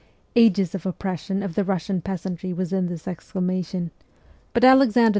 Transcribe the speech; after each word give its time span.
Ages 0.35 0.73
of 0.73 0.87
oppression 0.87 1.43
of 1.43 1.53
the 1.53 1.63
Russian 1.63 2.01
peasantry 2.01 2.53
was 2.53 2.73
in 2.73 2.87
this 2.87 3.07
exclamation; 3.07 3.91
but 4.51 4.63
Alexander 4.63 5.09
II. 5.09 5.09